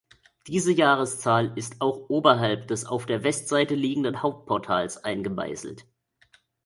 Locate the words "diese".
0.47-0.71